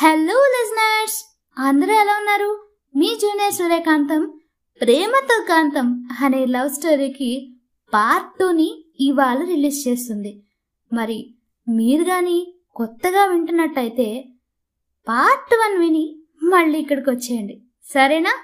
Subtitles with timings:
[0.00, 2.70] Hello listeners అందరూ ఎలా ఉన్నారు?
[2.96, 4.40] మీ జూనియర్ సూర్యకాంతం
[4.80, 7.56] ప్రేమతో కాంతం అనే లవ్ స్టోరీకి
[7.94, 10.42] పార్ట్ టూని ఇవాళ రిలీజ్ చేస్తుంది.
[10.92, 11.34] మరి
[11.68, 14.24] మీరు కానీ కొత్తగా వింటున్నట్టయితే
[15.08, 17.62] పార్ట్ వన్ విని మళ్ళీ ఇక్కడికి వచ్చేయండి.
[17.92, 18.34] సరేనా?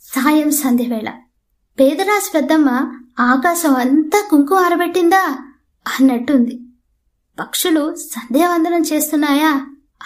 [0.00, 1.23] సాయం సంధ్యవేళ.
[1.78, 2.68] పేదరాశి పెద్దమ్మ
[3.20, 5.22] ఆకాశం అంతా కుంకుమ ఆరబెట్టిందా?
[5.86, 6.54] అన్నట్టుంది.
[7.38, 9.52] పక్షులు సంధ్యావందనం చేస్తున్నాయా?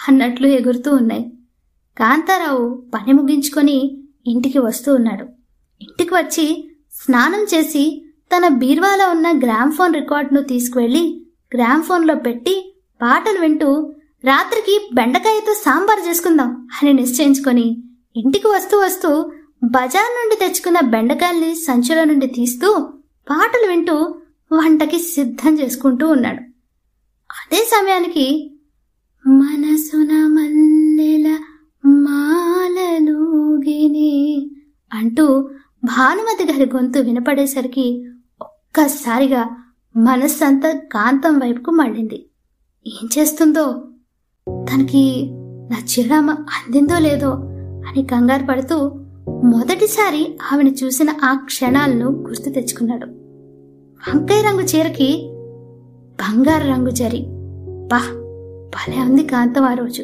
[0.07, 1.23] అన్నట్లు ఎగురుతూ ఉన్నాయి.
[1.97, 3.77] కాంతారావు పని ముగించుకొని
[4.25, 5.25] ఇంటికి వస్తూ ఉన్నాడు.
[5.81, 6.47] ఇంటికి వచ్చి
[6.93, 7.83] స్నానం చేసి
[8.33, 11.03] తన బీర్వాలో ఉన్న గ్రామ్ఫోన్ రికార్డును తీసుకువెళ్ళి
[11.55, 12.55] గ్రామ్ఫోన్లో పెట్టి
[13.01, 13.69] పాటలు వింటూ
[14.23, 17.67] రాత్రికి బెండకాయతో సాంబార్ చేసుకుందాం అని నిశ్చయించుకొని
[18.15, 19.11] ఇంటికి వస్తూ వస్తూ
[19.63, 22.91] బజార్ నుండి తెచ్చుకున్న బెండకాయల్ని సంచుల నుండి తీస్తూ
[23.29, 24.15] పాటలు వింటూ
[24.51, 26.39] వంటకి సిద్ధం చేసుకుంటూ ఉన్నాడు.
[27.31, 28.55] అదే సమయానికి
[29.27, 31.39] మనసున మల్లెల
[31.85, 34.47] మాలలూగిని
[34.93, 35.49] అంటూ
[35.83, 38.05] భానుమతి గారి గొంతు వినపడేసరికి
[38.41, 39.55] ఒక్కసారిగా
[39.97, 42.29] మనస్సంతా కాంతం వైపుకు మళ్ళింది.
[42.87, 43.91] ఏం చేస్తుందో?
[44.49, 45.31] తనకి
[45.71, 47.31] నా చిరునామా అందిందో లేదో
[47.87, 53.05] అని కంగారు పడుతూ మొదటిసారి ఆమెను చూసిన ఆ క్షణాలను గుర్తు తెచ్చుకున్నాడు.
[54.09, 55.29] వంకాయ రంగు చీరకి
[56.21, 57.25] బంగారు రంగు జరి
[57.91, 58.01] బా
[58.75, 60.03] భలే ఉంది కాంతం ఆ రోజు.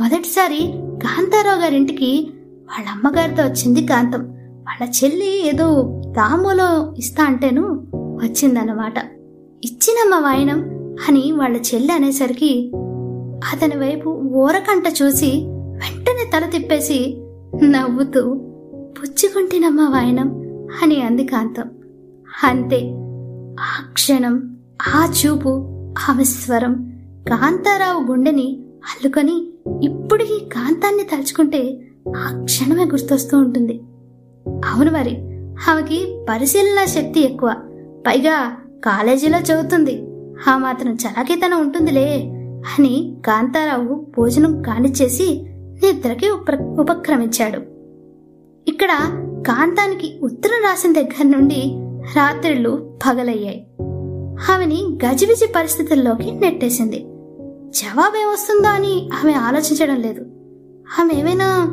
[0.00, 4.20] మొదటిసారి కాంతారావు గారింటికి వాళ్ళ అమ్మగారితో వచ్చింది కాంతం.
[4.38, 5.82] వాళ్ళ చెల్లి ఏదో
[6.16, 7.62] దాములో ఇస్తా అంటేను
[7.94, 8.98] వచ్చిందన్నమాట.
[9.64, 10.60] ఇచ్చినమ్మ వాయనం
[11.08, 12.72] అని వాళ్ళ చెల్లి అనేసరికి
[13.52, 17.22] అతని వైపు ఊరకంట చూసి వెంటనే తల తిప్పేసి
[17.64, 18.48] నవ్వుతూ
[19.02, 20.28] పుచ్చుకుంటేనమ్మా వాయనం
[20.82, 21.70] అని అంది కాంతం.
[22.44, 22.92] అంతే
[23.60, 24.56] ఆ క్షణం
[24.96, 25.48] ఆ చూపు
[26.08, 26.92] ఆమె స్వరం
[27.28, 31.80] కాంతారావు గుండెని అల్లుకొని ఇప్పటికీ కాంతాన్ని తలుచుకుంటే
[32.16, 33.80] ఆ క్షణమే గుర్తొస్తూ ఉంటుంది.
[34.48, 35.16] అవును మరి
[35.70, 37.54] ఆమెకి పరిశీలన శక్తి ఎక్కువ.
[38.06, 40.02] పైగా కాలేజీలో చదువుతుంది.
[40.48, 42.22] ఆ మాత్రం చలాకీతనం ఉంటుందిలే
[42.78, 47.71] అని కాంతారావు భోజనం కానిచ్చేసి నిద్రకి ఉప- ఉపక్రమించాడు.
[48.68, 48.88] ఇక్కడ
[49.46, 51.72] కాంతానికి ఉత్తరం రాసిన దగ్గర నుండి
[52.16, 53.66] రాత్రిళ్ళు పగలయ్యాయి.
[54.52, 56.98] ఆమెని గజిబిజి పరిస్థితుల్లోకి నెట్టేసింది.
[57.70, 60.20] జవాబేమొస్తుందో అని ఆమె ఆలోచించడం లేదు.
[61.00, 61.66] ఆమె ఏమైనా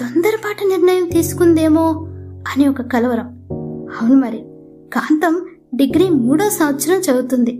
[0.00, 1.82] తొందరపాటు నిర్ణయం తీసుకుందేమో
[2.48, 3.48] అని ఒక కలవరం.
[4.00, 4.38] అవును మరి
[4.92, 7.52] కాంతం డిగ్రీ మూడో సంవత్సరం చదువుతుంది.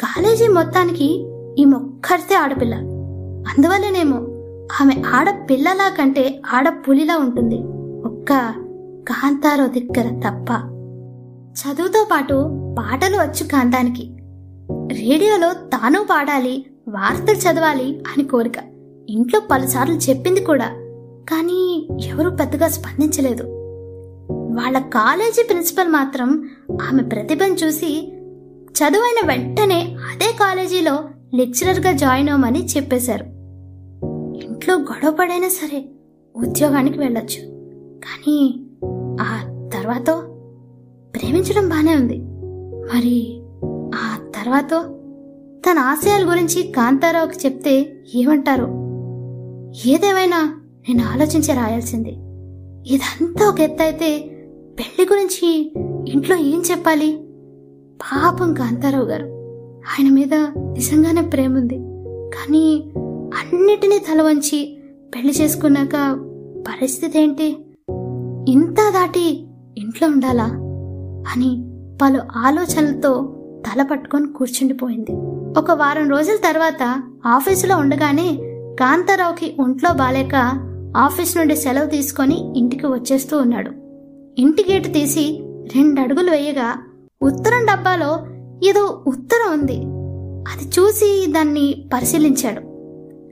[0.00, 1.26] కాలేజీ మొత్తానికి
[1.58, 2.74] ఈ మొక్కరితే ఆడపిల్ల.
[3.46, 4.16] అందువల్లనేమో
[4.80, 7.75] ఆమె ఆడపిల్లలా కంటే ఆడపులిలా ఉంటుంది.
[8.06, 8.32] ఒక్క
[9.08, 10.52] కాంతారో దగ్గర తప్ప.
[11.60, 12.34] చదువుతో పాటు
[12.78, 14.16] పాటలు వచ్చు కాంతానికి.
[15.00, 18.54] రేడియోలో తాను పాడాలి వార్తలు చదవాలి అని కోరిక.
[19.08, 20.64] ఇంట్లో పలుసార్లు చెప్పింది కూడా.
[21.30, 23.42] కానీ ఎవరూ పెద్దగా స్పందించలేదు.
[24.32, 26.50] వాళ్ళ కాలేజీ ప్రిన్సిపల్ మాత్రం
[26.82, 28.12] ఆమె ప్రతిభను చూసి
[28.70, 30.98] చదువైన వెంటనే అదే కాలేజీలో
[31.34, 33.24] లెక్చరర్గా జాయిన్ అవ్వమని చెప్పేశారు.
[34.44, 35.84] ఇంట్లో గొడవ పడైనా సరే
[36.36, 37.55] ఉద్యోగానికి వెళ్ళొచ్చు.
[38.06, 38.60] కానీ
[39.20, 39.42] ఆ
[39.74, 40.06] తర్వాత
[41.14, 42.18] ప్రేమించడం బానే ఉంది.
[42.94, 43.40] మరి
[43.94, 44.70] ఆ తర్వాత
[45.70, 48.64] తన ఆశయాల గురించి కాంతారావుకి చెప్తే ఏమంటారు?
[49.88, 52.10] ఏదేమైనా నేను ఆలోచించి రాయాల్సింది.
[52.94, 54.18] ఇదంతా ఒక ఎత్తు అయితే
[54.78, 55.72] పెళ్ళి గురించి
[56.08, 57.16] ఇంట్లో ఏం చెప్పాలి?
[58.02, 59.24] పాపం కాంతారావు గారు.
[59.86, 61.74] ఆయన మీద నిజంగానే ప్రేమ ఉంది.
[62.36, 62.92] కానీ
[63.38, 64.78] అన్నిటినీ తల వంచి
[65.14, 66.18] పెళ్ళి చేసుకున్నాక
[66.68, 67.65] పరిస్థితి ఏంటి?
[68.48, 69.46] ఇంత దాటి
[69.78, 70.44] ఇంట్లో ఉండాలా
[71.32, 71.64] అని
[72.02, 73.32] పలు ఆలోచనలతో
[73.66, 75.12] తల పట్టుకొని కూర్చుండిపోయింది.
[75.58, 78.38] ఒక వారం రోజుల తర్వాత ఆఫీసులో ఉండగానే
[78.80, 80.34] కాంతారావుకి ఒంట్లో బాలేక
[80.96, 83.70] ఆఫీస్ నుండి సెలవు తీసుకొని ఇంటికి వచ్చేస్తూ ఉన్నాడు.
[84.38, 85.40] ఇంటి గేటు తీసి
[85.76, 86.82] రెండు అడుగులు వేయగా
[87.22, 88.26] ఉత్తరం డబ్బాలో
[88.68, 89.76] ఏదో ఉత్తరం ఉంది.
[90.48, 92.60] అది చూసి దాన్ని పరిశీలించాడు.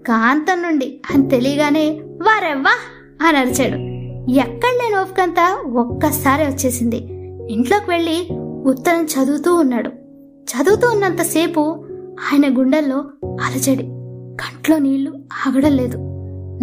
[0.07, 2.73] కాంతం నుండి అని తెలియగానే వారెవ్వా?
[3.29, 3.94] అని అరిచాడు.
[4.31, 6.97] ఎక్కడ లేని ఓపికంతా ఒక్కసారి వచ్చేసింది.
[7.53, 8.29] ఇంట్లోకి వెళ్ళి
[8.65, 9.91] ఉత్తరం చదువుతూ ఉన్నాడు.
[10.45, 11.61] చదువుతూ ఉన్నంతసేపు
[12.33, 13.83] ఆయన గుండెల్లో అలజడి.
[14.37, 15.13] కంట్లో నీళ్ళు
[15.49, 15.99] ఆగడం లేదు.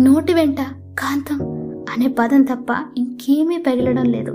[0.01, 0.57] నోటి వెంట
[0.99, 1.41] కాంతం
[1.89, 4.31] అనే పదం తప్ప ఇంకేమీ పగిలడం లేదు.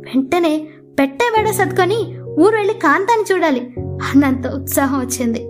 [0.00, 0.68] వెంటనే
[1.00, 5.42] పెట్టే వెడ సర్దుకొని ఊరు వెళ్ళి కాంతాన్ని చూడాలి అన్నంత ఉత్సాహం వచ్చింది.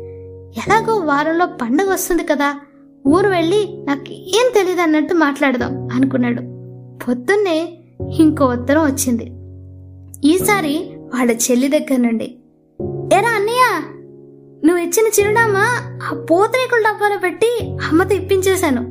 [0.59, 2.55] ఎలాగో వారంలో పండగ వస్తుంది కదా
[3.07, 6.58] ఊరు వెళ్ళి నాకు ఏం తెలియదు అన్నట్టు మాట్లాడదాం అనుకున్నాడు.
[7.09, 7.79] పొద్దున్నే
[8.21, 9.25] ఇంకో ఉత్తరం వచ్చింది.
[10.29, 12.25] ఈసారి వాళ్ళ చెల్లి దగ్గర నుండి
[13.17, 13.81] ఎరా అన్నయ్య
[14.67, 15.65] నువ్వు ఇచ్చిన చిరునామా
[16.03, 18.83] ఆ పూతరేకుల డబ్బాలో పెట్టి అమ్మతో ఇప్పించేశాను.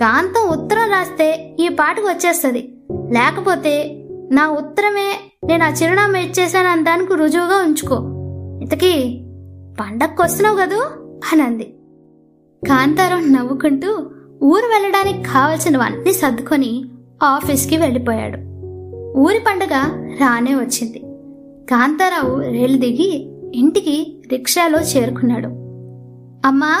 [0.00, 2.74] కాంతం ఉత్తరం రాస్తే ఈ పాటకు వచ్చేస్తుంది.
[2.92, 7.96] లేకపోతే నా ఉత్తరమే నేను ఆ చిరునామా ఇచ్చేశాను అని దానికి రుజువుగా ఉంచుకో.
[8.62, 9.20] ఇంతకీ
[9.80, 10.80] పండక్కి వస్తున్నావు కదూ?
[11.32, 11.74] అని అంది.
[12.68, 14.10] కాంతారావు నవ్వుకుంటూ
[14.42, 16.84] ఊరు వెళ్ళడానికి కావలసినవన్నీ సర్దుకొని
[17.22, 18.38] ఆఫీస్కి వెళ్ళిపోయాడు.
[19.18, 19.72] ఊరి పండగ
[20.20, 20.98] రానే వచ్చింది.
[21.70, 25.48] కాంతారావు రైలు దిగి ఇంటికి రిక్షాలో చేరుకున్నాడు.
[26.46, 26.78] అమ్మా!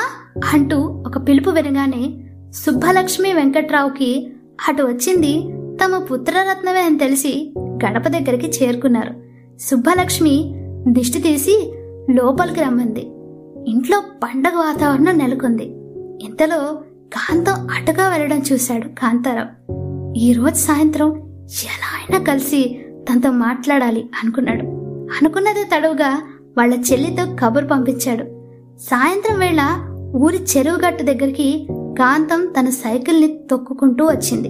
[0.54, 4.30] అంటూ ఒక పిలుపు వినగానే సుబ్బలక్ష్మి వెంకట్రావుకి
[4.68, 5.42] అటు వచ్చింది
[5.84, 9.14] తమ పుత్రరత్నమే అని తెలిసి గడప దగ్గరికి చేరుకున్నారు.
[9.60, 10.54] సుబ్బలక్ష్మి
[10.88, 11.72] దిష్టి తీసి
[12.10, 13.00] లోపలికి రమ్మంది.
[13.70, 15.64] ఇంట్లో పండగ వాతావరణం నెలకొంది.
[16.24, 16.78] ఇంతలో
[17.12, 19.87] కాంతం అటుగా వెళ్ళడం చూశాడు కాంతారావు.
[20.18, 21.08] ఈరోజు సాయంత్రం
[21.42, 22.80] ఎలా అయినా కలిసి
[23.10, 24.62] తనతో మాట్లాడాలి అనుకున్నాడు.
[25.10, 26.22] అనుకున్నదే తడవుగా
[26.58, 28.24] వాళ్ళ చెల్లితో కబురు పంపించాడు.
[28.78, 29.60] సాయంత్రం వేళ
[30.16, 34.48] ఊరి చెరువు గట్టు దగ్గరికి కాంతం తన సైకిల్ని తొక్కుకుంటూ వచ్చింది.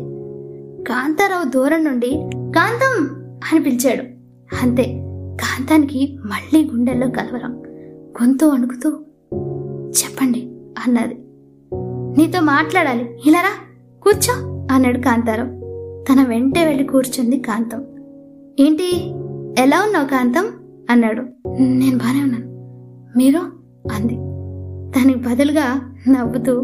[0.84, 3.10] కాంతారావు దూరం నుండి కాంతం!
[3.52, 4.02] అని పిలిచాడు.
[4.62, 4.84] అంతే
[5.40, 7.62] కాంతానికి మళ్ళీ గుండెల్లో కలవరం.
[8.22, 8.90] గొంతు వణుకుతూ
[9.88, 10.40] చెప్పండి
[10.86, 11.14] అన్నది.
[12.20, 13.08] నీతో మాట్లాడాలి.
[13.26, 13.50] ఇలారా
[14.02, 14.34] కూర్చో
[14.74, 15.57] అన్నాడు కాంతారావు.
[16.12, 17.84] తన వెంటే వెళ్ళి కూర్చుంది కాంతం.
[18.60, 19.10] ఏంటి?
[19.62, 20.46] ఎలా ఉన్నావు కాంతం?
[20.90, 21.22] అన్నాడు.
[21.60, 22.48] నేను బానే ఉన్నాను.
[23.18, 23.38] మీరు?
[23.92, 24.14] అంది.
[24.98, 26.60] దానికి బదులుగా నవ్వుతూ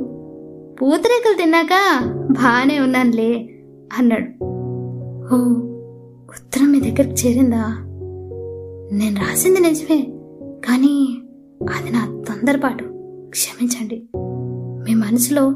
[0.82, 2.00] పూతరేకులు తిన్నాక
[2.31, 3.50] బానే ఉన్నానులే
[3.99, 4.44] అన్నాడు.
[5.35, 5.38] ఓ
[6.29, 7.76] ఉత్తరం మీ దగ్గరికి చేరిందా?
[8.93, 10.12] నేను రాసింది నిజమే
[10.69, 11.19] కానీ
[11.75, 12.85] అది నా తొందరపాటు.
[13.29, 14.08] క్షమించండి
[14.87, 15.55] మీ మనసులో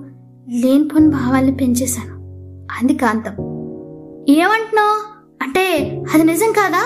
[0.48, 2.14] లేనిపోని భావాల్ని పెంచేశాను
[2.70, 3.47] అంది కాంతం.
[4.30, 4.96] ఏమంటున్నావు?
[5.42, 6.82] అంటే అది నిజం కాదా?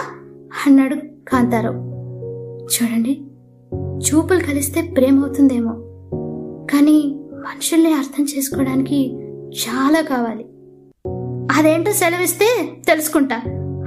[0.67, 0.95] అన్నాడు
[1.29, 1.77] కాంతారావు.
[2.65, 3.23] చూడండి
[3.99, 5.73] చూపులు కలిస్తే ప్రేమ అవుతుందేమో
[6.73, 10.45] కానీ మనుషుల్ని అర్థం చేసుకోవడానికి చాలా కావాలి.
[11.59, 13.37] అదేంటో సెలవిస్తే తెలుసుకుంటా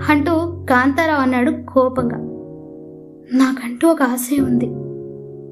[0.09, 0.31] అంటూ
[0.69, 2.17] కాంతారావు అన్నాడు కోపంగా.
[3.37, 4.65] నాకంటూ ఒక ఆశయం ఉంది.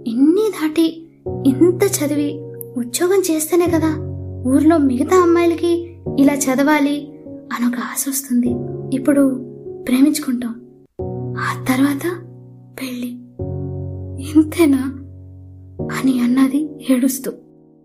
[0.09, 1.09] ఇన్ని దాటి
[1.47, 2.39] ఇంత చదివి
[2.77, 3.95] ఉద్యోగం చేస్తేనే కదా
[4.47, 7.12] ఊర్లో మిగతా అమ్మాయిలకి ఇలా చదవాలి
[7.53, 8.55] మనొక ఆశ వస్తుంది.
[8.95, 9.35] ఇప్పుడు
[9.87, 10.55] ప్రేమించుకుంటాం.
[11.37, 12.21] ఆ తర్వాత
[12.81, 13.07] పెళ్ళి.
[14.37, 14.77] ఇంతేనా?
[15.81, 17.31] అని అన్నది ఏడుస్తూ.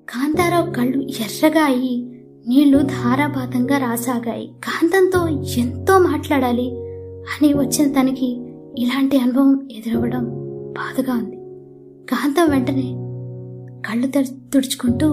[0.09, 4.47] కాంతారావు కళ్ళు ఎర్రగా అయి నీళ్ళు ధారాపాతంగా రాసాగాయి.
[4.47, 5.29] కాంతంతో
[5.59, 6.71] ఎంతో మాట్లాడాలి
[7.09, 8.41] అని వచ్చిన తనకి
[8.79, 10.25] ఇలాంటి అనుభవం ఎదురవ్వడం
[10.73, 11.37] బాధగా ఉంది.
[12.11, 12.94] కాంతం వెంటనే
[13.88, 14.06] కళ్ళు
[14.53, 15.06] తుడుచుకుంటూ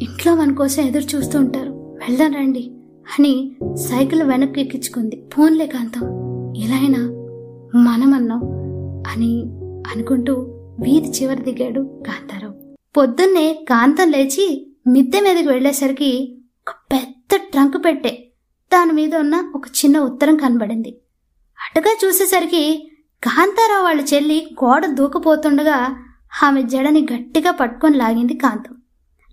[0.00, 1.70] ఇంట్లో మన కోసం ఎదురు చూస్తూ ఉంటారు.
[1.72, 2.70] వెళ్దాం రండి.
[3.08, 5.28] అని సైకిల్ వెనక్కి ఎక్కించుకుంది.
[5.32, 6.04] ఫోన్లే కాంతం
[6.56, 6.98] ఎలా అయినా
[7.76, 8.42] మనమన్నాం
[9.12, 9.32] అని
[9.92, 10.34] అనుకుంటూ
[10.82, 12.54] వీధి చివరి దిగాడు కాంతారావు.
[12.96, 16.38] పొద్దున్నే కాంతం లేచి మిద్దె మీదకి వెళ్ళేసరికి
[16.68, 18.28] ఒక పెద్ద ట్రంక్ పెట్టే
[18.72, 21.00] దాని మీద ఉన్న ఒక చిన్న ఉత్తరం కనబడింది.
[21.60, 22.88] అటుగా చూసేసరికి
[23.22, 25.78] కాంతారావు వాళ్ళ చెల్లి గోడ దూకపోతుండగా
[26.42, 28.74] ఆమె జడని గట్టిగా పట్టుకొని లాగింది కాంతం.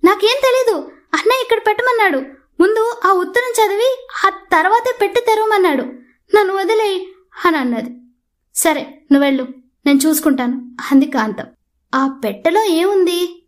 [0.03, 0.77] నాకేం తెలీదు
[1.13, 5.83] అన్నయ్య ఇక్కడ పెట్టమన్నాడు ముందు ఆ ఉత్తరం చదివి ఆ తర్వాతే పెట్టి తెరవమన్నాడు.
[6.35, 7.07] నన్ను వదిలే
[7.45, 7.89] అని అన్నది.
[8.55, 9.47] సరే నువ్వెళ్ళు
[9.85, 11.45] నేను చూసుకుంటాను అంది కాంతం.
[11.95, 13.45] ఆ పెట్టెలో ఏముంది?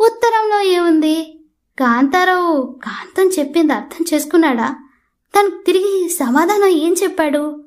[0.00, 1.40] ఉత్తరంలో ఏముంది?
[1.78, 4.76] కాంతారావు కాంతం చెప్పింది అర్థం చేసుకున్నాడా?
[5.38, 7.64] తనకు తిరిగి సమాధానం ఏం చెప్పాడు?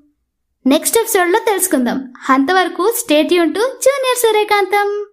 [0.67, 2.13] నెక్స్ట్ ఎపిసోడ్లో తెలుసుకుందాం.
[2.29, 5.08] అంతవరకు state Yoon to junior Suryakantham.